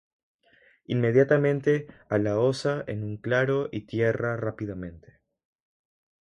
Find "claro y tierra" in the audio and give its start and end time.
3.17-4.35